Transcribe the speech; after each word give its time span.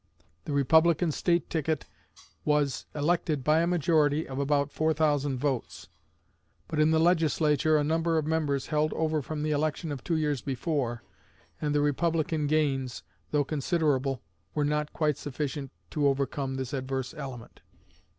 The 0.45 0.51
Republican 0.51 1.11
State 1.11 1.47
ticket 1.47 1.85
was 2.43 2.87
elected 2.95 3.43
by 3.43 3.59
a 3.59 3.67
majority 3.67 4.27
of 4.27 4.39
about 4.39 4.71
4,000 4.71 5.37
votes; 5.37 5.89
but 6.67 6.79
in 6.79 6.89
the 6.89 6.97
Legislature 6.99 7.77
a 7.77 7.83
number 7.83 8.17
of 8.17 8.25
members 8.25 8.65
held 8.73 8.93
over 8.93 9.21
from 9.21 9.43
the 9.43 9.51
election 9.51 9.91
of 9.91 10.03
two 10.03 10.15
years 10.17 10.41
before, 10.41 11.03
and 11.61 11.75
the 11.75 11.81
Republican 11.81 12.47
gains, 12.47 13.03
though 13.29 13.43
considerable, 13.43 14.23
were 14.55 14.65
not 14.65 14.91
quite 14.91 15.19
sufficient 15.19 15.69
to 15.91 16.07
overcome 16.07 16.55
this 16.55 16.73
adverse 16.73 17.13
element. 17.13 17.61